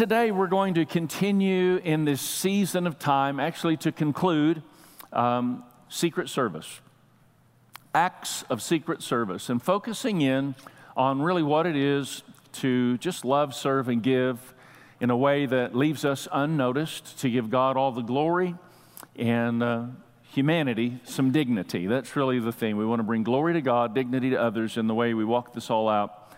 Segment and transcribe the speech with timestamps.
[0.00, 4.62] today we're going to continue in this season of time, actually, to conclude
[5.12, 6.80] um, Secret Service,
[7.94, 10.54] acts of Secret Service, and focusing in
[10.96, 14.54] on really what it is to just love, serve, and give
[15.02, 18.54] in a way that leaves us unnoticed, to give God all the glory
[19.16, 19.84] and uh,
[20.32, 21.86] humanity some dignity.
[21.86, 22.78] That's really the thing.
[22.78, 25.52] We want to bring glory to God, dignity to others in the way we walk
[25.52, 26.32] this all out.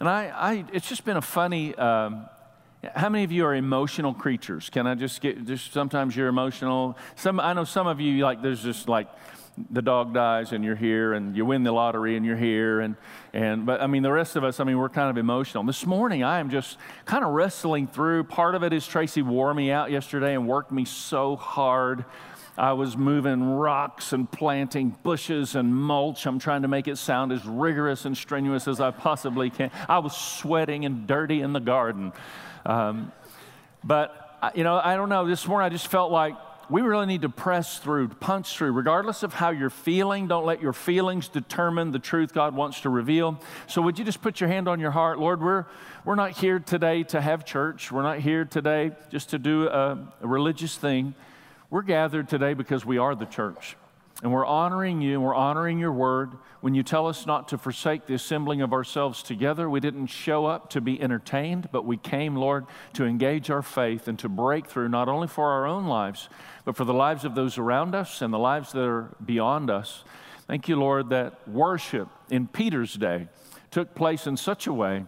[0.00, 1.74] And I, I it's just been a funny.
[1.76, 2.28] Um,
[2.94, 4.70] how many of you are emotional creatures?
[4.70, 6.96] Can I just get, just sometimes you're emotional.
[7.14, 9.08] Some, I know some of you, like, there's just like,
[9.70, 12.94] the dog dies and you're here and you win the lottery and you're here and,
[13.32, 15.86] and but i mean the rest of us i mean we're kind of emotional this
[15.86, 19.70] morning i am just kind of wrestling through part of it is tracy wore me
[19.70, 22.04] out yesterday and worked me so hard
[22.58, 26.26] I was moving rocks and planting bushes and mulch.
[26.26, 29.70] I'm trying to make it sound as rigorous and strenuous as I possibly can.
[29.88, 32.14] I was sweating and dirty in the garden.
[32.64, 33.12] Um,
[33.84, 35.26] but, you know, I don't know.
[35.26, 36.34] This morning I just felt like
[36.68, 40.26] we really need to press through, punch through, regardless of how you're feeling.
[40.26, 43.40] Don't let your feelings determine the truth God wants to reveal.
[43.68, 45.18] So, would you just put your hand on your heart?
[45.18, 45.66] Lord, we're,
[46.04, 47.92] we're not here today to have church.
[47.92, 51.14] We're not here today just to do a, a religious thing.
[51.70, 53.76] We're gathered today because we are the church.
[54.22, 56.32] And we're honoring you and we're honoring your word.
[56.62, 60.46] When you tell us not to forsake the assembling of ourselves together, we didn't show
[60.46, 62.64] up to be entertained, but we came, Lord,
[62.94, 66.30] to engage our faith and to break through not only for our own lives,
[66.64, 70.02] but for the lives of those around us and the lives that are beyond us.
[70.46, 73.28] Thank you, Lord, that worship in Peter's day
[73.70, 75.04] took place in such a way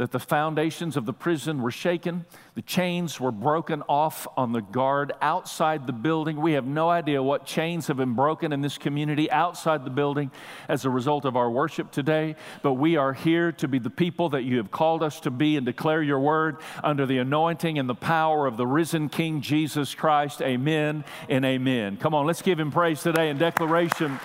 [0.00, 4.62] that the foundations of the prison were shaken, the chains were broken off on the
[4.62, 6.40] guard outside the building.
[6.40, 10.30] We have no idea what chains have been broken in this community outside the building
[10.70, 14.30] as a result of our worship today, but we are here to be the people
[14.30, 17.86] that you have called us to be and declare your word under the anointing and
[17.86, 20.40] the power of the risen King Jesus Christ.
[20.40, 21.98] Amen and amen.
[21.98, 24.18] Come on, let's give him praise today in declaration,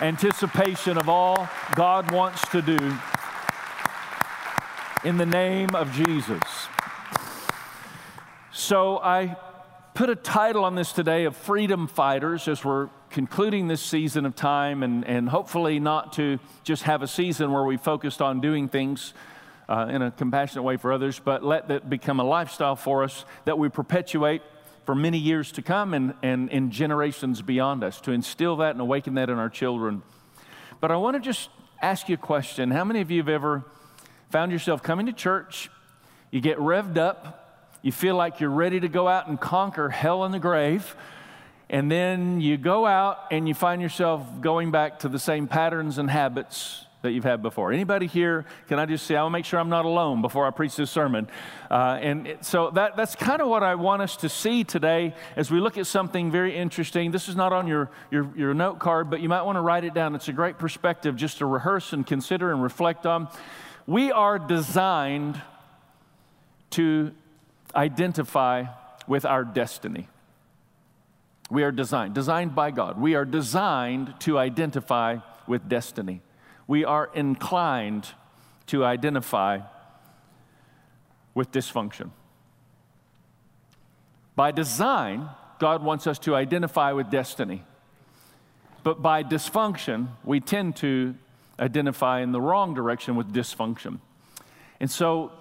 [0.00, 2.98] anticipation of all God wants to do
[5.02, 6.42] in the name of Jesus.
[8.52, 9.36] So I
[9.94, 14.36] put a title on this today of Freedom Fighters as we're concluding this season of
[14.36, 18.68] time and, and hopefully not to just have a season where we focused on doing
[18.68, 19.14] things
[19.70, 23.24] uh, in a compassionate way for others, but let that become a lifestyle for us
[23.46, 24.42] that we perpetuate
[24.84, 28.80] for many years to come and, and in generations beyond us, to instill that and
[28.82, 30.02] awaken that in our children.
[30.78, 31.48] But I want to just
[31.80, 32.70] ask you a question.
[32.70, 33.64] How many of you have ever
[34.30, 35.70] found yourself coming to church,
[36.30, 40.24] you get revved up, you feel like you're ready to go out and conquer hell
[40.24, 40.96] and the grave,
[41.68, 45.98] and then you go out and you find yourself going back to the same patterns
[45.98, 47.72] and habits that you've had before.
[47.72, 48.44] Anybody here?
[48.68, 50.90] Can I just say I will make sure I'm not alone before I preach this
[50.90, 51.28] sermon?
[51.70, 55.14] Uh, and it, so that, that's kind of what I want us to see today
[55.34, 57.10] as we look at something very interesting.
[57.10, 59.84] This is not on your, your, your note card, but you might want to write
[59.84, 60.14] it down.
[60.14, 63.28] It's a great perspective just to rehearse and consider and reflect on.
[63.86, 65.40] We are designed
[66.70, 67.12] to
[67.74, 68.64] identify
[69.06, 70.08] with our destiny.
[71.50, 73.00] We are designed, designed by God.
[73.00, 76.22] We are designed to identify with destiny.
[76.68, 78.08] We are inclined
[78.66, 79.60] to identify
[81.34, 82.10] with dysfunction.
[84.36, 87.64] By design, God wants us to identify with destiny.
[88.84, 91.14] But by dysfunction, we tend to
[91.60, 94.00] identify in the wrong direction with dysfunction.
[94.80, 95.32] And so,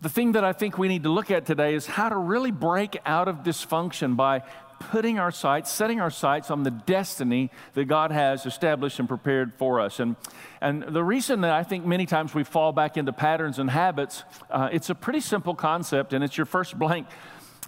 [0.00, 2.52] the thing that I think we need to look at today is how to really
[2.52, 4.42] break out of dysfunction by
[4.90, 9.54] putting our sights, setting our sights on the destiny that God has established and prepared
[9.54, 10.00] for us.
[10.00, 10.16] And,
[10.60, 14.24] and the reason that I think many times we fall back into patterns and habits,
[14.50, 17.06] uh, it's a pretty simple concept, and it's your first blank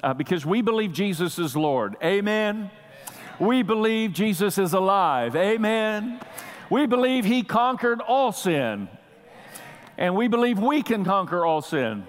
[0.02, 1.96] uh, because we believe Jesus is Lord.
[2.02, 2.70] Amen.
[3.38, 5.36] We believe Jesus is alive.
[5.36, 6.20] Amen.
[6.74, 8.88] We believe he conquered all sin.
[9.96, 12.02] And we believe we can conquer all sin.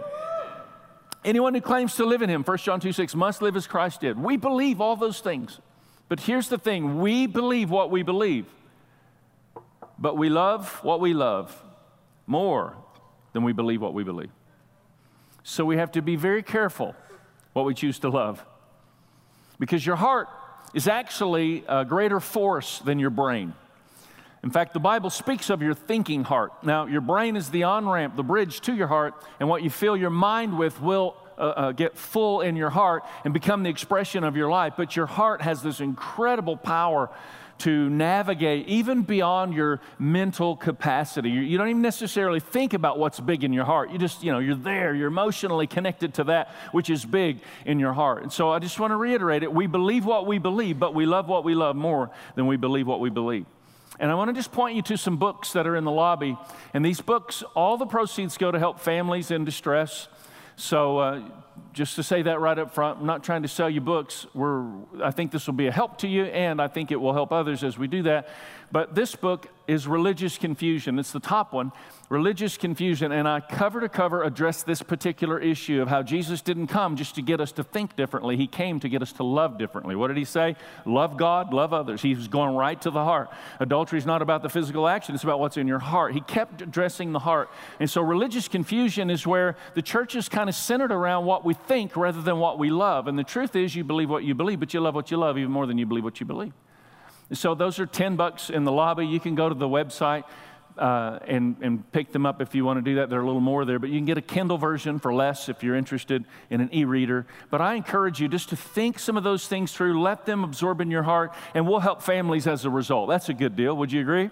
[1.24, 4.02] Anyone who claims to live in him, 1 John 2 6, must live as Christ
[4.02, 4.18] did.
[4.18, 5.60] We believe all those things.
[6.10, 8.48] But here's the thing we believe what we believe,
[10.00, 11.56] but we love what we love
[12.26, 12.76] more
[13.34, 14.32] than we believe what we believe.
[15.44, 16.96] So we have to be very careful
[17.54, 18.44] what we choose to love.
[19.60, 20.28] Because your heart
[20.74, 23.54] is actually a greater force than your brain.
[24.46, 26.52] In fact, the Bible speaks of your thinking heart.
[26.64, 29.72] Now, your brain is the on ramp, the bridge to your heart, and what you
[29.72, 33.72] fill your mind with will uh, uh, get full in your heart and become the
[33.72, 34.74] expression of your life.
[34.78, 37.10] But your heart has this incredible power
[37.58, 41.30] to navigate even beyond your mental capacity.
[41.30, 43.90] You don't even necessarily think about what's big in your heart.
[43.92, 47.80] You just, you know, you're there, you're emotionally connected to that which is big in
[47.80, 48.24] your heart.
[48.24, 49.52] And so I just want to reiterate it.
[49.52, 52.86] We believe what we believe, but we love what we love more than we believe
[52.86, 53.46] what we believe.
[54.00, 56.38] And I want to just point you to some books that are in the lobby.
[56.74, 60.08] And these books, all the proceeds go to help families in distress.
[60.58, 61.22] So, uh,
[61.74, 64.26] just to say that right up front, I'm not trying to sell you books.
[64.34, 64.66] We're,
[65.02, 67.32] I think this will be a help to you, and I think it will help
[67.32, 68.30] others as we do that.
[68.72, 71.00] But this book is Religious Confusion.
[71.00, 71.72] It's the top one,
[72.10, 73.12] Religious Confusion.
[73.12, 77.16] And I cover to cover address this particular issue of how Jesus didn't come just
[77.16, 78.38] to get us to think differently.
[78.38, 79.96] He came to get us to love differently.
[79.96, 80.56] What did he say?
[80.86, 82.02] Love God, love others.
[82.02, 83.30] He was going right to the heart.
[83.60, 86.14] Adultery is not about the physical action, it's about what's in your heart.
[86.14, 87.50] He kept addressing the heart.
[87.80, 91.54] And so religious confusion is where the church is kind of centered around what we
[91.54, 93.08] think rather than what we love.
[93.08, 95.38] And the truth is, you believe what you believe, but you love what you love
[95.38, 96.54] even more than you believe what you believe.
[97.34, 99.06] So those are 10 bucks in the lobby.
[99.06, 100.26] You can go to the website
[100.78, 103.10] uh, and, and pick them up if you want to do that.
[103.10, 105.64] They're a little more there, but you can get a Kindle version for less if
[105.64, 107.26] you're interested in an e reader.
[107.50, 110.82] But I encourage you just to think some of those things through, let them absorb
[110.82, 113.10] in your heart, and we'll help families as a result.
[113.10, 113.76] That's a good deal.
[113.78, 114.30] Would you agree?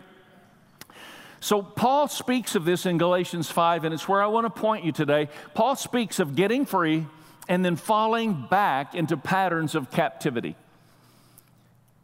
[1.40, 4.86] So, Paul speaks of this in Galatians 5, and it's where I want to point
[4.86, 5.28] you today.
[5.54, 7.06] Paul speaks of getting free
[7.50, 10.56] and then falling back into patterns of captivity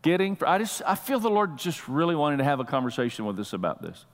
[0.02, 3.40] getting i just i feel the lord just really wanting to have a conversation with
[3.40, 4.06] us about this.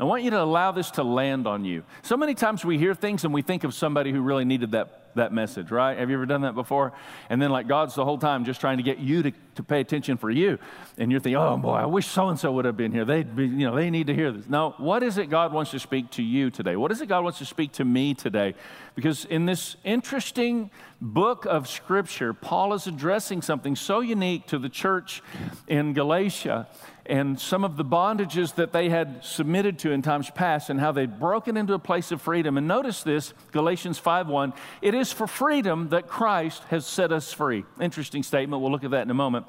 [0.00, 1.84] I want you to allow this to land on you.
[2.02, 5.01] So many times we hear things and we think of somebody who really needed that
[5.14, 5.98] that message, right?
[5.98, 6.92] Have you ever done that before?
[7.28, 9.80] And then, like, God's the whole time just trying to get you to, to pay
[9.80, 10.58] attention for you.
[10.98, 13.04] And you're thinking, oh boy, I wish so and so would have been here.
[13.04, 14.48] They'd be, you know, they need to hear this.
[14.48, 16.76] No, what is it God wants to speak to you today?
[16.76, 18.54] What is it God wants to speak to me today?
[18.94, 20.70] Because in this interesting
[21.00, 25.22] book of Scripture, Paul is addressing something so unique to the church
[25.66, 26.68] in Galatia
[27.06, 30.92] and some of the bondages that they had submitted to in times past and how
[30.92, 32.56] they'd broken into a place of freedom.
[32.56, 37.64] And notice this, Galatians 5:1, it is for freedom that Christ has set us free.
[37.80, 39.46] Interesting statement, we'll look at that in a moment.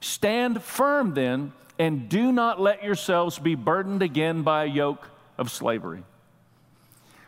[0.00, 5.08] Stand firm then and do not let yourselves be burdened again by a yoke
[5.38, 6.02] of slavery.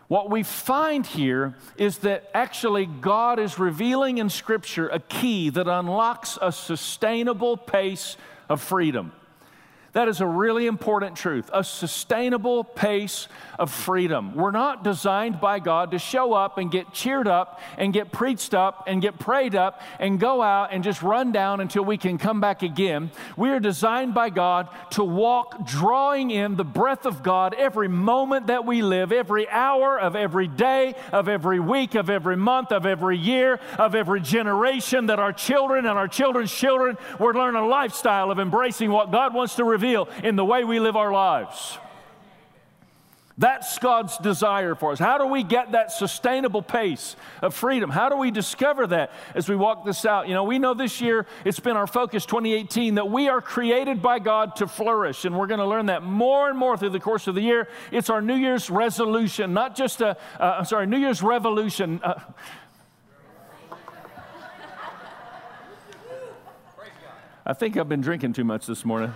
[0.08, 5.68] What we find here is that actually God is revealing in Scripture a key that
[5.68, 8.16] unlocks a sustainable pace
[8.48, 9.12] of freedom.
[9.98, 13.26] That is a really important truth, a sustainable pace
[13.58, 14.36] of freedom.
[14.36, 18.54] We're not designed by God to show up and get cheered up and get preached
[18.54, 22.16] up and get prayed up and go out and just run down until we can
[22.16, 23.10] come back again.
[23.36, 28.46] We are designed by God to walk drawing in the breath of God every moment
[28.46, 32.86] that we live, every hour of every day, of every week, of every month, of
[32.86, 37.66] every year, of every generation, that our children and our children's children will learn a
[37.66, 41.78] lifestyle of embracing what God wants to reveal in the way we live our lives.
[43.38, 44.98] That's God's desire for us.
[44.98, 47.88] How do we get that sustainable pace of freedom?
[47.88, 50.26] How do we discover that as we walk this out?
[50.26, 54.02] You know, we know this year it's been our focus 2018 that we are created
[54.02, 56.98] by God to flourish, and we're going to learn that more and more through the
[56.98, 57.68] course of the year.
[57.92, 62.00] It's our New Year's resolution, not just a, uh, I'm sorry, New Year's revolution.
[62.02, 62.18] Uh,
[67.46, 69.12] I think I've been drinking too much this morning.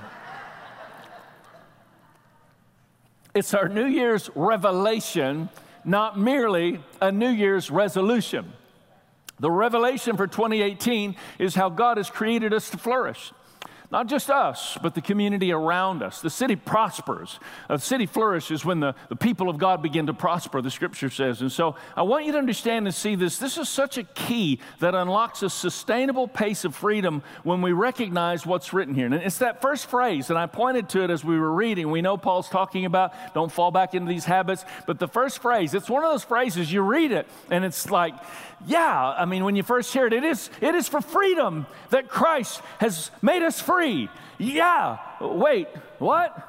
[3.34, 5.48] It's our New Year's revelation,
[5.86, 8.53] not merely a New Year's resolution.
[9.41, 13.32] The revelation for 2018 is how God has created us to flourish.
[13.93, 16.22] Not just us, but the community around us.
[16.22, 17.39] The city prospers.
[17.69, 21.43] The city flourishes when the, the people of God begin to prosper, the scripture says.
[21.43, 23.37] And so I want you to understand and see this.
[23.37, 28.46] This is such a key that unlocks a sustainable pace of freedom when we recognize
[28.46, 29.05] what's written here.
[29.05, 31.91] And it's that first phrase, and I pointed to it as we were reading.
[31.91, 35.75] We know Paul's talking about don't fall back into these habits, but the first phrase,
[35.75, 38.15] it's one of those phrases you read it, and it's like,
[38.67, 42.08] yeah, I mean, when you first hear it, it is, it is for freedom that
[42.08, 43.81] Christ has made us free.
[44.39, 46.48] Yeah, wait, what?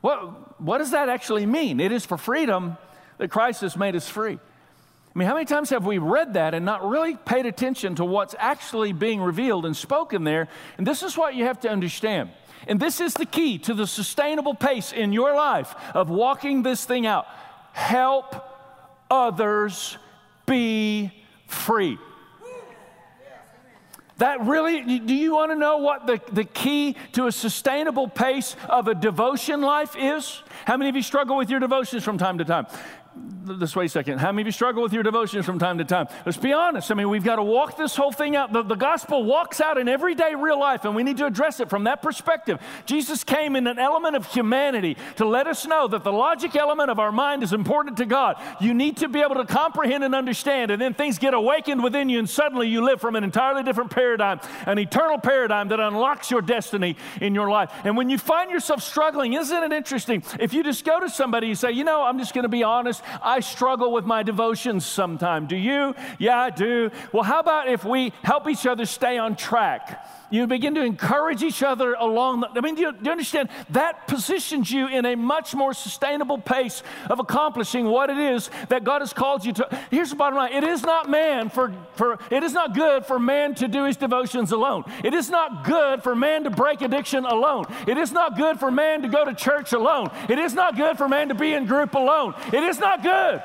[0.00, 1.80] What, what does that actually mean?
[1.80, 2.76] It is for freedom
[3.16, 4.34] that Christ has made us free.
[4.34, 8.04] I mean, how many times have we read that and not really paid attention to
[8.04, 10.48] what's actually being revealed and spoken there?
[10.76, 12.30] And this is what you have to understand.
[12.66, 16.84] And this is the key to the sustainable pace in your life of walking this
[16.84, 17.26] thing out.
[17.72, 18.34] Help
[19.10, 19.96] others
[20.46, 21.12] be
[21.46, 21.98] free.
[24.18, 28.54] That really, do you want to know what the, the key to a sustainable pace
[28.68, 30.42] of a devotion life is?
[30.66, 32.66] How many of you struggle with your devotions from time to time?
[33.44, 34.18] This way a second.
[34.18, 36.08] How many of you struggle with your devotions from time to time?
[36.24, 36.90] Let's be honest.
[36.90, 38.52] I mean, we've got to walk this whole thing out.
[38.52, 41.68] The, the gospel walks out in everyday real life, and we need to address it
[41.68, 42.58] from that perspective.
[42.86, 46.90] Jesus came in an element of humanity to let us know that the logic element
[46.90, 48.40] of our mind is important to God.
[48.60, 52.08] You need to be able to comprehend and understand, and then things get awakened within
[52.08, 56.30] you, and suddenly you live from an entirely different paradigm, an eternal paradigm that unlocks
[56.30, 57.70] your destiny in your life.
[57.84, 60.22] And when you find yourself struggling, isn't it interesting?
[60.40, 62.62] If you just go to somebody and say, you know, I'm just going to be
[62.62, 63.02] honest,
[63.40, 65.48] struggle with my devotions sometimes.
[65.48, 65.94] Do you?
[66.18, 66.90] Yeah, I do.
[67.12, 70.06] Well, how about if we help each other stay on track?
[70.34, 72.40] You begin to encourage each other along.
[72.40, 73.50] The, I mean, do you, do you understand?
[73.70, 78.82] That positions you in a much more sustainable pace of accomplishing what it is that
[78.82, 79.78] God has called you to.
[79.92, 83.20] Here's the bottom line: It is not man for, for it is not good for
[83.20, 84.82] man to do his devotions alone.
[85.04, 87.66] It is not good for man to break addiction alone.
[87.86, 90.10] It is not good for man to go to church alone.
[90.28, 92.34] It is not good for man to be in group alone.
[92.52, 93.40] It is not good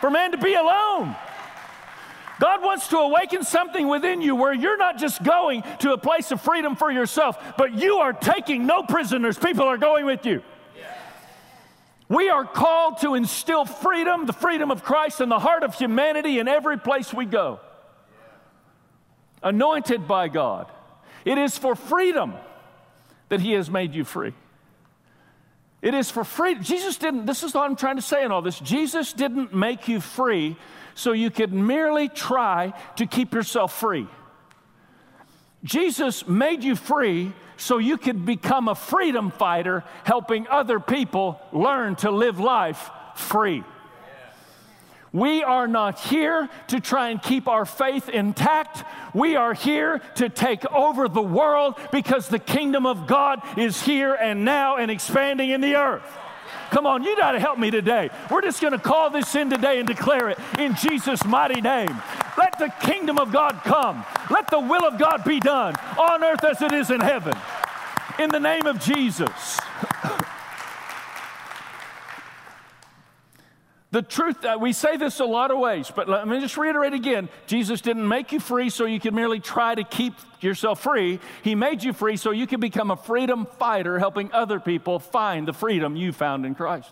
[0.00, 1.16] for man to be alone.
[2.42, 6.32] God wants to awaken something within you where you're not just going to a place
[6.32, 9.38] of freedom for yourself, but you are taking no prisoners.
[9.38, 10.42] People are going with you.
[12.08, 16.40] We are called to instill freedom, the freedom of Christ, in the heart of humanity
[16.40, 17.60] in every place we go.
[19.40, 20.66] Anointed by God.
[21.24, 22.34] It is for freedom
[23.28, 24.34] that He has made you free.
[25.80, 26.64] It is for freedom.
[26.64, 28.58] Jesus didn't, this is what I'm trying to say in all this.
[28.58, 30.56] Jesus didn't make you free
[30.94, 34.06] so you could merely try to keep yourself free.
[35.64, 41.94] Jesus made you free so you could become a freedom fighter, helping other people learn
[41.96, 43.62] to live life free.
[45.12, 48.82] We are not here to try and keep our faith intact.
[49.14, 54.14] We are here to take over the world because the kingdom of God is here
[54.14, 56.02] and now and expanding in the earth.
[56.72, 58.08] Come on, you got to help me today.
[58.30, 62.00] We're just going to call this in today and declare it in Jesus' mighty name.
[62.38, 64.06] Let the kingdom of God come.
[64.30, 67.34] Let the will of God be done on earth as it is in heaven.
[68.18, 69.58] In the name of Jesus.
[73.92, 76.94] The truth, that we say this a lot of ways, but let me just reiterate
[76.94, 81.20] again Jesus didn't make you free so you could merely try to keep yourself free.
[81.44, 85.46] He made you free so you could become a freedom fighter, helping other people find
[85.46, 86.90] the freedom you found in Christ.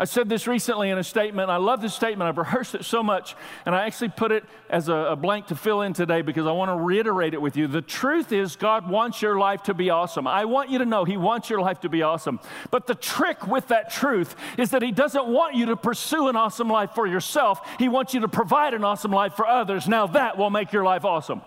[0.00, 1.50] I said this recently in a statement.
[1.50, 2.26] I love this statement.
[2.26, 5.54] I've rehearsed it so much, and I actually put it as a, a, blank to
[5.54, 7.66] fill in today because I want to reiterate it with you.
[7.66, 10.26] The truth is, God wants your life to be awesome.
[10.26, 12.40] I want you to know He wants your life to be awesome.
[12.70, 16.36] But the trick with that truth is that He doesn't want you to pursue an
[16.36, 19.86] awesome life for yourself, He wants you to provide an awesome life for others.
[19.86, 21.42] Now, that will make your life awesome.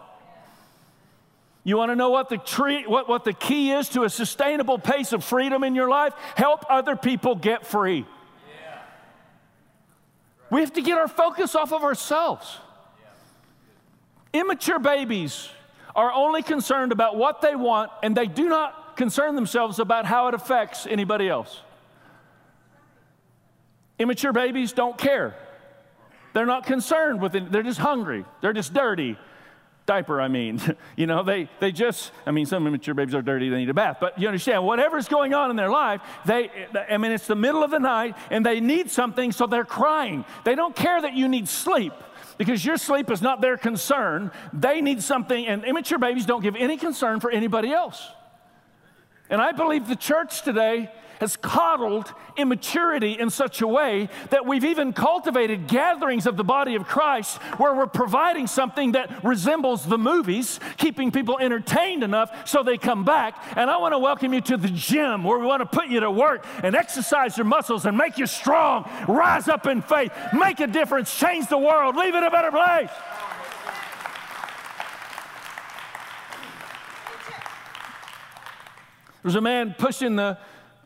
[1.64, 4.78] You want to know what the, tree, what, what the key is to a sustainable
[4.78, 6.14] pace of freedom in your life?
[6.36, 8.06] Help other people get free.
[10.54, 12.60] We have to get our focus off of ourselves.
[14.34, 15.50] Immature babies
[15.96, 20.28] are only concerned about what they want and they do not concern themselves about how
[20.28, 21.60] it affects anybody else.
[23.98, 25.36] Immature babies don't care.
[26.34, 27.52] They're not concerned with it.
[27.52, 28.24] They're just hungry.
[28.42, 29.18] They're just dirty
[29.86, 30.62] diaper, I mean.
[30.96, 33.74] you know, they, they just, I mean, some immature babies are dirty, they need a
[33.74, 33.98] bath.
[34.00, 36.50] But you understand, whatever's going on in their life, they,
[36.90, 40.26] I mean, it's the middle of the night and they need something, so they're crying.
[40.44, 41.94] They don't care that you need sleep
[42.38, 44.32] because your sleep is not their concern.
[44.52, 48.10] They need something, and immature babies don't give any concern for anybody else.
[49.30, 50.92] And I believe the church today
[51.24, 56.76] has coddled immaturity in such a way that we've even cultivated gatherings of the body
[56.76, 62.62] of Christ where we're providing something that resembles the movies, keeping people entertained enough so
[62.62, 63.42] they come back.
[63.56, 66.02] And I want to welcome you to the gym where we want to put you
[66.02, 70.60] to work and exercise your muscles and make you strong, rise up in faith, make
[70.60, 72.90] a difference, change the world, leave it a better place.
[79.22, 80.38] There's a man pushing the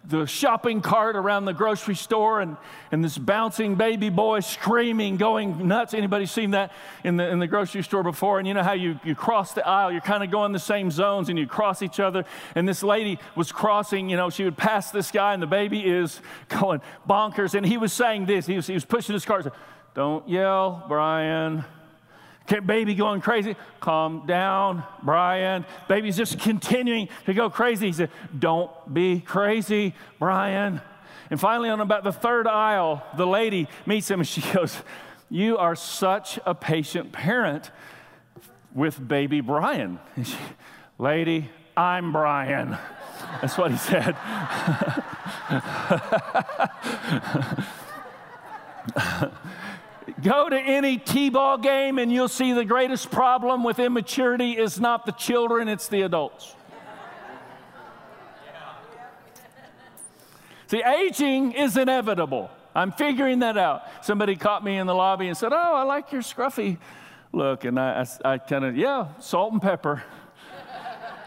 [0.08, 2.56] the shopping cart around the grocery store and,
[2.92, 5.94] and this bouncing baby boy screaming, going nuts.
[5.94, 6.72] Anybody seen that
[7.04, 8.40] in the, in the grocery store before?
[8.40, 10.92] And you know how you, you cross the aisle, you're kind of going the same
[10.92, 12.24] zones and you cross each other.
[12.56, 15.86] And this lady was crossing, you know, she would pass this guy and the baby
[15.86, 17.54] is going bonkers.
[17.54, 19.54] And he was saying this, he was, he was pushing his cart.
[19.94, 21.66] Don't yell, Brian.
[22.48, 23.56] Baby going crazy.
[23.82, 25.66] Calm down, Brian.
[25.90, 27.88] Baby's just continuing to go crazy.
[27.88, 30.82] He said, Don't be crazy, Brian.
[31.30, 34.82] And finally, on about the third aisle, the lady meets him and she goes,
[35.30, 37.70] You are such a patient parent
[38.74, 40.00] with baby Brian.
[40.24, 40.38] She,
[40.98, 42.78] lady, I'm Brian.
[43.42, 44.16] That's what he said.
[50.24, 54.80] Go to any T ball game and you'll see the greatest problem with immaturity is
[54.80, 56.56] not the children, it's the adults.
[60.68, 62.50] See, aging is inevitable.
[62.76, 63.84] I'm figuring that out.
[64.02, 66.78] Somebody caught me in the lobby and said, Oh, I like your scruffy
[67.32, 67.64] look.
[67.64, 70.04] And I, I, I kind of, yeah, salt and pepper.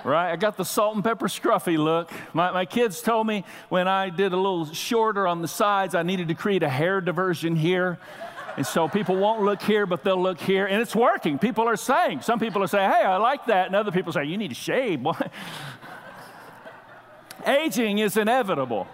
[0.04, 0.30] right?
[0.30, 2.10] I got the salt and pepper scruffy look.
[2.34, 6.02] My, my kids told me when I did a little shorter on the sides, I
[6.02, 7.98] needed to create a hair diversion here.
[8.56, 10.66] And so people won't look here, but they'll look here.
[10.66, 11.38] And it's working.
[11.38, 13.66] People are saying, some people are saying, hey, I like that.
[13.66, 15.06] And other people say, you need to shave.
[17.46, 18.86] Aging is inevitable.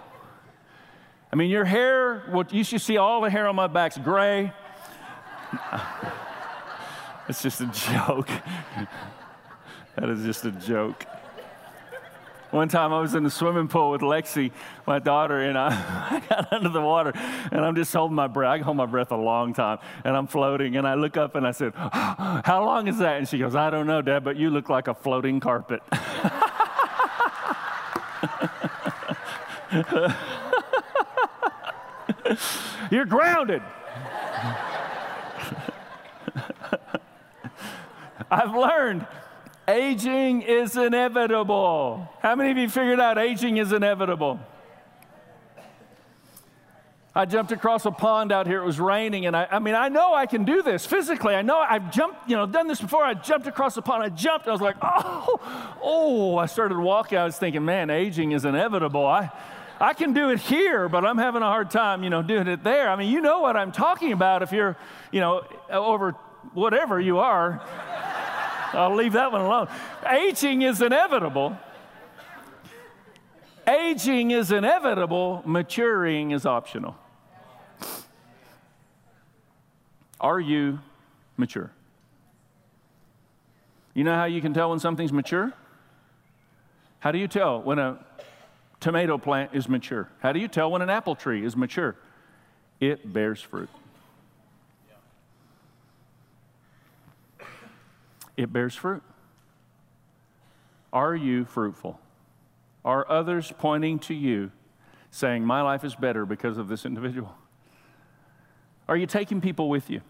[1.31, 4.53] I mean, your hair, what you should see all the hair on my back's gray.
[7.27, 8.29] it's just a joke.
[9.95, 11.05] that is just a joke.
[12.51, 14.51] One time I was in the swimming pool with Lexi,
[14.85, 15.67] my daughter, and I,
[16.11, 17.11] I, got under the water
[17.51, 18.49] and I'm just holding my breath.
[18.49, 21.35] I can hold my breath a long time and I'm floating and I look up
[21.35, 23.17] and I said, How long is that?
[23.17, 25.81] And she goes, I don't know, Dad, but you look like a floating carpet.
[32.89, 33.61] You're grounded.
[38.31, 39.05] I've learned
[39.67, 42.07] aging is inevitable.
[42.21, 44.39] How many of you figured out aging is inevitable?
[47.13, 48.61] I jumped across a pond out here.
[48.61, 51.33] It was raining, and I, I mean, I know I can do this physically.
[51.33, 53.03] I know I've jumped, you know, done this before.
[53.03, 54.03] I jumped across the pond.
[54.03, 54.47] I jumped.
[54.47, 56.37] I was like, oh, oh.
[56.37, 57.17] I started walking.
[57.17, 59.03] I was thinking, man, aging is inevitable.
[59.03, 59.31] I,
[59.79, 62.63] I can do it here, but I'm having a hard time, you know, doing it
[62.63, 62.87] there.
[62.87, 64.77] I mean, you know what I'm talking about if you're,
[65.11, 66.11] you know, over
[66.53, 67.61] whatever you are.
[68.73, 69.67] I'll leave that one alone.
[70.05, 71.57] Aging is inevitable.
[73.67, 76.95] Aging is inevitable, maturing is optional.
[80.21, 80.79] Are you
[81.35, 81.71] mature?
[83.93, 85.51] You know how you can tell when something's mature?
[86.99, 87.99] How do you tell when a
[88.79, 90.09] tomato plant is mature?
[90.19, 91.95] How do you tell when an apple tree is mature?
[92.79, 93.69] It bears fruit.
[98.37, 99.03] It bears fruit.
[100.93, 101.99] Are you fruitful?
[102.85, 104.51] Are others pointing to you
[105.11, 107.35] saying, My life is better because of this individual?
[108.87, 110.01] Are you taking people with you?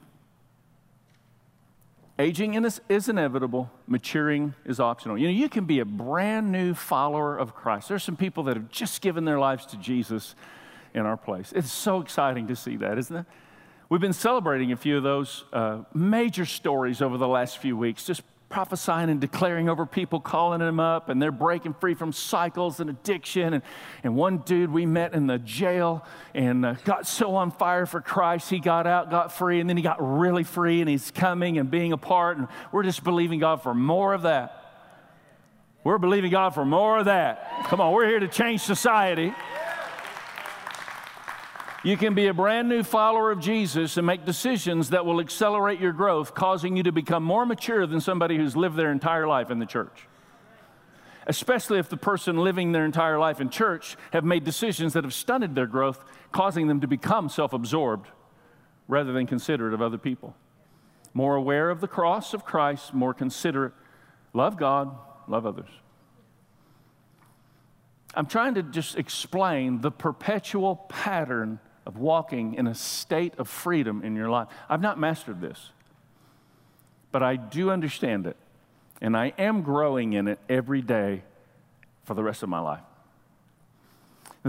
[2.19, 2.55] Aging
[2.89, 5.17] is inevitable, maturing is optional.
[5.19, 7.89] You know, you can be a brand new follower of Christ.
[7.89, 10.35] There's some people that have just given their lives to Jesus
[10.95, 11.53] in our place.
[11.55, 13.25] It's so exciting to see that, isn't it?
[13.89, 18.03] We've been celebrating a few of those uh, major stories over the last few weeks,
[18.03, 22.81] just prophesying and declaring over people, calling them up, and they're breaking free from cycles
[22.81, 23.53] and addiction.
[23.53, 23.63] And,
[24.03, 28.01] and one dude we met in the jail and uh, got so on fire for
[28.01, 31.57] Christ, he got out, got free, and then he got really free, and he's coming
[31.57, 32.37] and being a part.
[32.37, 34.65] And we're just believing God for more of that.
[35.85, 37.63] We're believing God for more of that.
[37.67, 39.33] Come on, we're here to change society.
[41.83, 45.79] You can be a brand new follower of Jesus and make decisions that will accelerate
[45.79, 49.51] your growth, causing you to become more mature than somebody who's lived their entire life
[49.51, 50.07] in the church.
[51.27, 55.13] Especially if the person living their entire life in church have made decisions that have
[55.13, 58.09] stunted their growth, causing them to become self absorbed
[58.87, 60.35] rather than considerate of other people.
[61.13, 63.73] More aware of the cross of Christ, more considerate.
[64.33, 64.95] Love God,
[65.27, 65.69] love others.
[68.15, 74.03] I'm trying to just explain the perpetual pattern of walking in a state of freedom
[74.03, 74.49] in your life.
[74.69, 75.71] I've not mastered this,
[77.13, 78.35] but I do understand it,
[79.01, 81.23] and I am growing in it every day
[82.03, 82.81] for the rest of my life.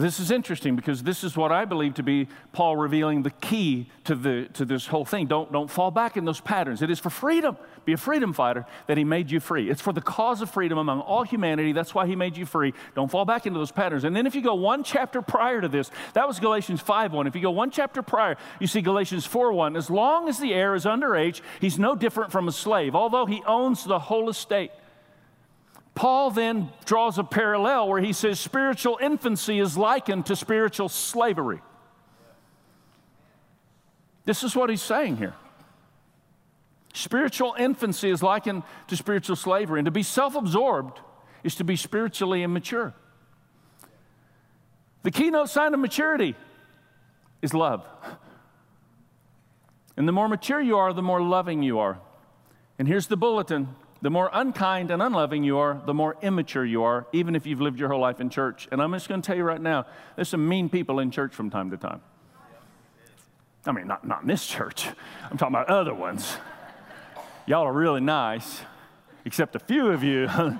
[0.01, 3.89] This is interesting because this is what I believe to be Paul revealing the key
[4.05, 5.27] to, the, to this whole thing.
[5.27, 6.83] Don't, don't fall back in those patterns.
[6.83, 7.57] It is for freedom.
[7.85, 9.71] Be a freedom fighter that he made you free.
[9.71, 11.73] It's for the cause of freedom among all humanity.
[11.73, 12.75] That's why he made you free.
[12.95, 14.05] Don't fall back into those patterns.
[14.05, 17.27] And then if you go one chapter prior to this, that was Galatians 5 1.
[17.27, 19.77] If you go one chapter prior, you see Galatians 4 1.
[19.77, 23.43] As long as the heir is underage, he's no different from a slave, although he
[23.47, 24.71] owns the whole estate.
[25.99, 31.61] Paul then draws a parallel where he says spiritual infancy is likened to spiritual slavery.
[34.25, 35.35] This is what he's saying here.
[36.95, 41.01] Spiritual infancy is likened to spiritual slavery, and to be self absorbed
[41.43, 42.95] is to be spiritually immature.
[45.03, 46.37] The keynote sign of maturity
[47.43, 47.85] is love.
[49.97, 51.99] And the more mature you are, the more loving you are.
[52.79, 56.85] And here's the bulletin the more unkind and unloving you are, the more immature you
[56.85, 58.69] are, even if you've lived your whole life in church.
[58.71, 61.35] And I'm just going to tell you right now there's some mean people in church
[61.35, 62.01] from time to time.
[63.67, 64.87] I mean, not, not in this church,
[65.31, 66.37] I'm talking about other ones.
[67.47, 68.61] Y'all are really nice,
[69.25, 70.29] except a few of you.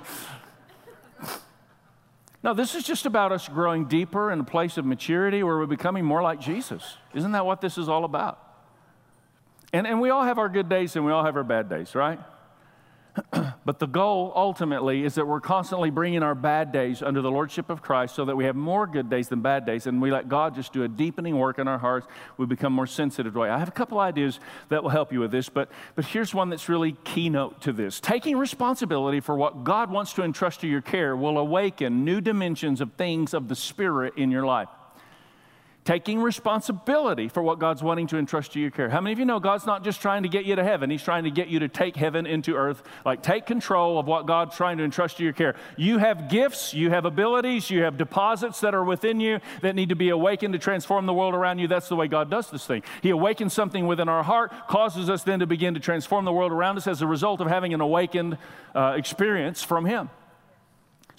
[2.43, 5.65] no, this is just about us growing deeper in a place of maturity where we're
[5.65, 6.97] becoming more like Jesus.
[7.13, 8.43] Isn't that what this is all about?
[9.71, 11.95] And, and we all have our good days and we all have our bad days,
[11.95, 12.19] right?
[13.65, 17.69] but the goal ultimately is that we're constantly bringing our bad days under the lordship
[17.69, 20.29] of Christ so that we have more good days than bad days and we let
[20.29, 22.07] God just do a deepening work in our hearts.
[22.37, 23.49] We become more sensitive to it.
[23.49, 26.49] I have a couple ideas that will help you with this, but, but here's one
[26.49, 27.99] that's really keynote to this.
[27.99, 32.81] Taking responsibility for what God wants to entrust to your care will awaken new dimensions
[32.81, 34.69] of things of the Spirit in your life
[35.89, 38.89] taking responsibility for what God's wanting to entrust to your care.
[38.89, 41.01] How many of you know God's not just trying to get you to heaven, He's
[41.01, 42.83] trying to get you to take heaven into earth?
[43.03, 45.55] Like, take control of what God's trying to entrust to your care.
[45.77, 49.89] You have gifts, you have abilities, you have deposits that are within you that need
[49.89, 51.67] to be awakened to transform the world around you.
[51.67, 52.83] That's the way God does this thing.
[53.01, 56.51] He awakens something within our heart, causes us then to begin to transform the world
[56.51, 58.37] around us as a result of having an awakened
[58.75, 60.11] uh, experience from Him.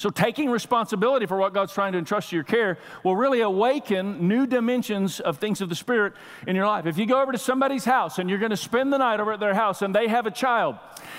[0.00, 4.26] So, taking responsibility for what God's trying to entrust to your care will really awaken
[4.28, 6.14] new dimensions of things of the Spirit
[6.46, 6.86] in your life.
[6.86, 9.34] If you go over to somebody's house and you're going to spend the night over
[9.34, 10.76] at their house and they have a child,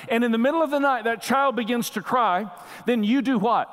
[0.09, 2.49] and in the middle of the night that child begins to cry,
[2.87, 3.69] then you do what?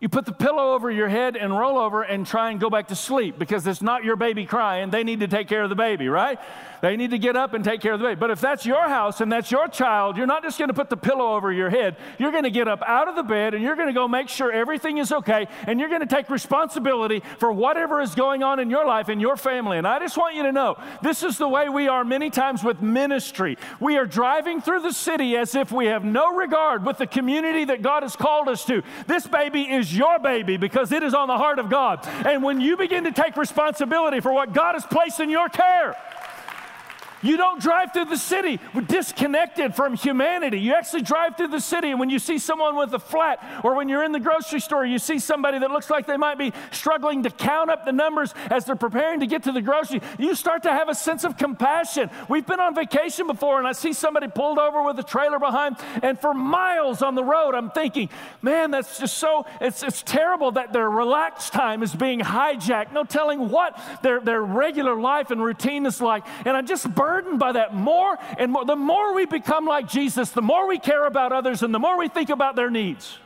[0.00, 2.88] You put the pillow over your head and roll over and try and go back
[2.88, 4.88] to sleep because it's not your baby crying.
[4.88, 6.38] They need to take care of the baby, right?
[6.80, 8.18] They need to get up and take care of the baby.
[8.18, 10.88] But if that's your house and that's your child, you're not just going to put
[10.88, 11.96] the pillow over your head.
[12.18, 14.30] You're going to get up out of the bed and you're going to go make
[14.30, 18.58] sure everything is okay and you're going to take responsibility for whatever is going on
[18.58, 19.76] in your life and your family.
[19.76, 22.64] And I just want you to know this is the way we are many times
[22.64, 23.58] with ministry.
[23.80, 27.66] We are driving through the city as if we have no regard with the community
[27.66, 28.82] that God has called us to.
[29.06, 32.06] This baby is your baby because it is on the heart of God.
[32.26, 35.96] And when you begin to take responsibility for what God has placed in your care,
[37.22, 40.58] you don't drive through the city disconnected from humanity.
[40.58, 43.74] You actually drive through the city, and when you see someone with a flat, or
[43.74, 46.52] when you're in the grocery store, you see somebody that looks like they might be
[46.70, 50.34] struggling to count up the numbers as they're preparing to get to the grocery, you
[50.34, 52.10] start to have a sense of compassion.
[52.28, 55.76] We've been on vacation before, and I see somebody pulled over with a trailer behind,
[56.02, 58.08] and for miles on the road, I'm thinking,
[58.42, 62.92] man, that's just so, it's, it's terrible that their relaxed time is being hijacked.
[62.92, 66.24] No telling what their, their regular life and routine is like.
[66.44, 68.64] And I'm just burning burdened by that more and more.
[68.64, 71.98] The more we become like Jesus, the more we care about others and the more
[71.98, 73.18] we think about their needs.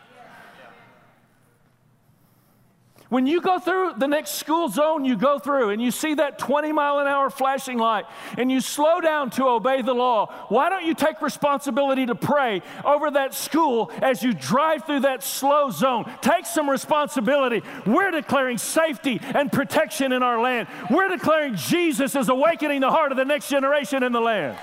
[3.15, 6.37] When you go through the next school zone you go through and you see that
[6.37, 10.69] 20 mile an hour flashing light and you slow down to obey the law, why
[10.69, 15.71] don't you take responsibility to pray over that school as you drive through that slow
[15.71, 16.11] zone?
[16.23, 17.63] Take some responsibility.
[17.87, 20.67] We're declaring safety and protection in our land.
[20.91, 24.59] We're declaring Jesus is awakening the heart of the next generation in the land.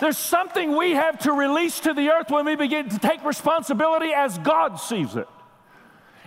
[0.00, 4.12] There's something we have to release to the earth when we begin to take responsibility
[4.12, 5.28] as God sees it.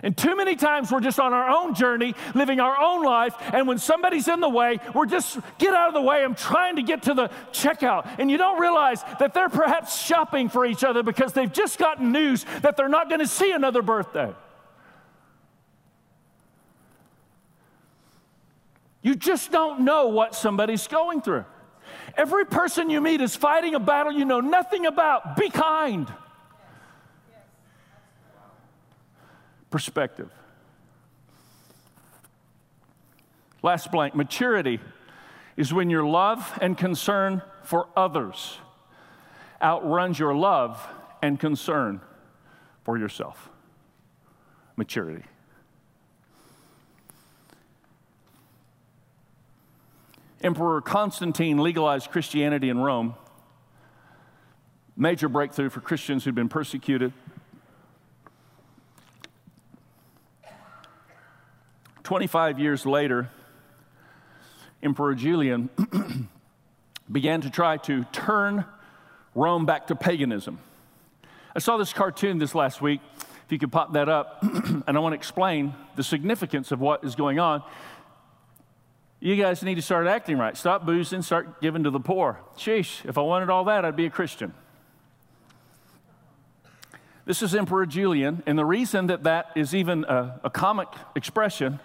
[0.02, 3.68] And too many times we're just on our own journey, living our own life, and
[3.68, 6.24] when somebody's in the way, we're just, get out of the way.
[6.24, 8.16] I'm trying to get to the checkout.
[8.18, 12.10] And you don't realize that they're perhaps shopping for each other because they've just gotten
[12.10, 14.34] news that they're not going to see another birthday.
[19.02, 21.44] You just don't know what somebody's going through.
[22.16, 25.36] Every person you meet is fighting a battle you know nothing about.
[25.36, 26.12] Be kind.
[29.72, 30.30] Perspective.
[33.62, 34.78] Last blank maturity
[35.56, 38.58] is when your love and concern for others
[39.62, 40.84] outruns your love
[41.22, 42.00] and concern
[42.82, 43.48] for yourself.
[44.76, 45.24] Maturity.
[50.42, 53.14] Emperor Constantine legalized Christianity in Rome.
[54.96, 57.12] Major breakthrough for Christians who'd been persecuted.
[62.04, 63.28] 25 years later,
[64.82, 65.70] Emperor Julian
[67.12, 68.64] began to try to turn
[69.34, 70.58] Rome back to paganism.
[71.54, 73.00] I saw this cartoon this last week.
[73.44, 77.04] If you could pop that up, and I want to explain the significance of what
[77.04, 77.62] is going on.
[79.20, 80.56] You guys need to start acting right.
[80.56, 82.40] Stop boozing, start giving to the poor.
[82.56, 84.52] Sheesh, if I wanted all that, I'd be a Christian.
[87.24, 91.78] This is Emperor Julian, and the reason that that is even a, a comic expression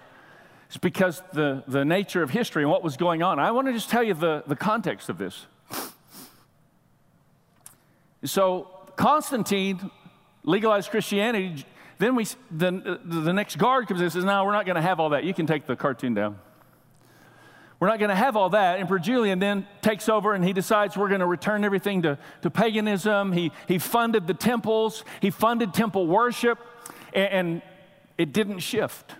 [0.68, 3.40] it's because the, the nature of history and what was going on.
[3.40, 5.46] I want to just tell you the, the context of this.
[8.24, 9.92] So, Constantine
[10.44, 11.66] legalized Christianity.
[12.00, 14.82] Then we, the, the next guard comes in and says, No, we're not going to
[14.82, 15.24] have all that.
[15.24, 16.38] You can take the cartoon down.
[17.80, 18.80] We're not going to have all that.
[18.80, 22.50] Emperor Julian then takes over and he decides we're going to return everything to, to
[22.50, 23.32] paganism.
[23.32, 26.58] He, he funded the temples, he funded temple worship,
[27.14, 27.62] and, and
[28.18, 29.14] it didn't shift.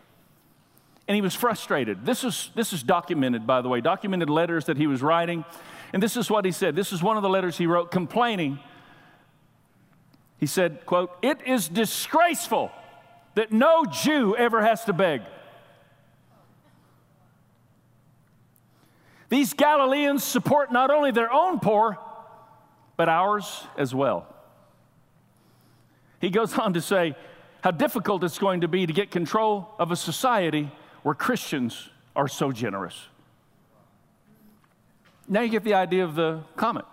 [1.08, 2.06] And he was frustrated.
[2.06, 5.46] This is, this is documented, by the way, documented letters that he was writing.
[5.94, 6.76] And this is what he said.
[6.76, 8.60] This is one of the letters he wrote complaining.
[10.38, 12.72] He said, quote, It is disgraceful
[13.36, 15.22] that no Jew ever has to beg.
[19.30, 21.98] These Galileans support not only their own poor,
[22.96, 24.28] but ours as well.
[26.20, 27.16] He goes on to say
[27.62, 30.72] how difficult it's going to be to get control of a society
[31.08, 33.08] where Christians are so generous.
[35.26, 36.86] Now you get the idea of the comment.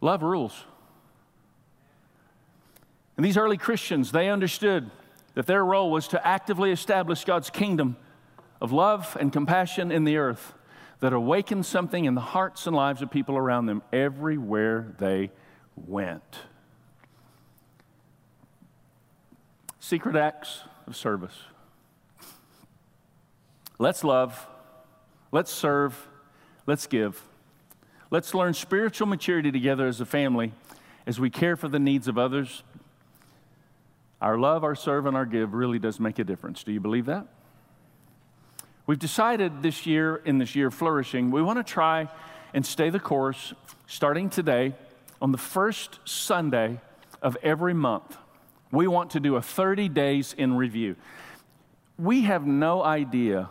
[0.00, 0.64] Love rules.
[3.16, 4.90] And these early Christians, they understood
[5.34, 7.96] that their role was to actively establish God's kingdom
[8.60, 10.54] of love and compassion in the earth
[10.98, 15.30] that awakened something in the hearts and lives of people around them everywhere they
[15.76, 16.40] went.
[19.86, 21.44] Secret acts of service.
[23.78, 24.48] Let's love,
[25.30, 26.08] let's serve,
[26.66, 27.22] let's give.
[28.10, 30.50] Let's learn spiritual maturity together as a family
[31.06, 32.64] as we care for the needs of others.
[34.20, 36.64] Our love, our serve, and our give really does make a difference.
[36.64, 37.28] Do you believe that?
[38.88, 42.08] We've decided this year, in this year flourishing, we want to try
[42.52, 43.54] and stay the course
[43.86, 44.74] starting today
[45.22, 46.80] on the first Sunday
[47.22, 48.16] of every month.
[48.76, 50.96] We want to do a 30 days in review.
[51.98, 53.48] We have no idea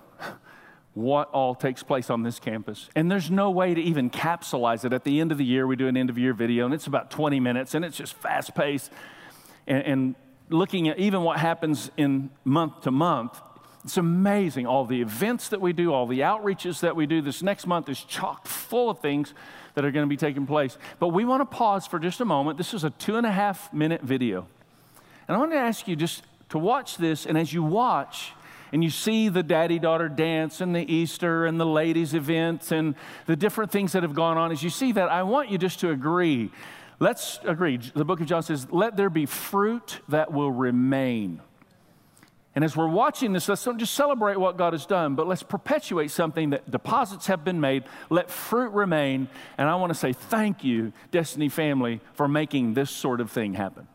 [0.93, 2.89] what all takes place on this campus.
[2.95, 4.93] And there's no way to even capsulize it.
[4.93, 6.85] At the end of the year, we do an end of year video, and it's
[6.85, 8.91] about 20 minutes, and it's just fast paced.
[9.65, 10.15] And, and,
[10.49, 13.41] looking at even what happens in month to month,
[13.83, 14.67] it's amazing.
[14.67, 17.19] All the events that we do, all the outreaches that we do.
[17.19, 19.33] This next month is chock full of things
[19.73, 20.77] that are going to be taking place.
[20.99, 22.59] But we want to pause for just a moment.
[22.59, 24.47] This is a two and a half minute video.
[25.27, 28.33] And I want to ask you just to watch this, and as you watch,
[28.71, 32.95] and you see the daddy daughter dance and the Easter and the ladies' events and
[33.25, 35.79] the different things that have gone on, as you see that, I want you just
[35.79, 36.51] to agree.
[36.99, 37.77] Let's agree.
[37.77, 41.41] The book of John says, Let there be fruit that will remain.
[42.55, 45.43] And as we're watching this, let's not just celebrate what God has done, but let's
[45.43, 47.83] perpetuate something that deposits have been made.
[48.09, 49.27] Let fruit remain.
[49.57, 53.55] And I want to say thank you, Destiny family, for making this sort of thing
[53.55, 53.89] happen.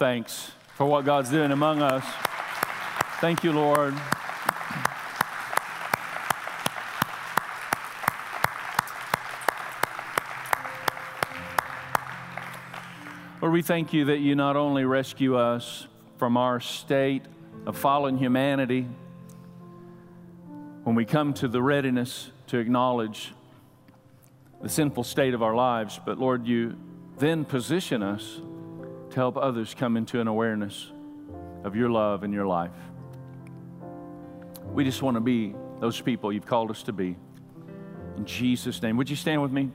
[0.00, 2.02] Thanks for what God's doing among us.
[3.20, 3.92] Thank you, Lord.
[13.42, 15.86] Lord, we thank you that you not only rescue us
[16.16, 17.24] from our state
[17.66, 18.88] of fallen humanity
[20.84, 23.34] when we come to the readiness to acknowledge
[24.62, 26.78] the sinful state of our lives, but Lord, you
[27.18, 28.40] then position us
[29.10, 30.92] to help others come into an awareness
[31.64, 32.70] of your love and your life.
[34.72, 37.16] We just want to be those people you've called us to be.
[38.16, 38.96] In Jesus' name.
[38.96, 39.70] Would you stand with me?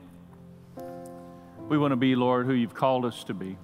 [1.68, 3.58] We want to be, Lord, who you've called us to be.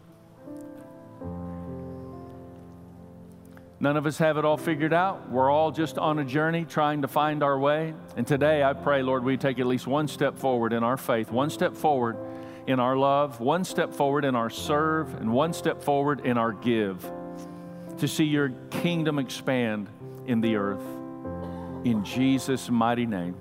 [3.81, 5.29] None of us have it all figured out.
[5.31, 7.95] We're all just on a journey trying to find our way.
[8.17, 11.33] And today I pray, Lord, we take at least one step forward in our faith,
[11.33, 12.17] one step forward
[12.67, 16.53] in our love, one step forward in our serve, and one step forward in our
[16.53, 17.11] give
[17.99, 19.89] to see your kingdom expand
[20.27, 20.85] in the earth.
[21.85, 23.37] In Jesus' mighty name.